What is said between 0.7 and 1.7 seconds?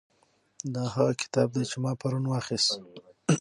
دا هغه کتاب دی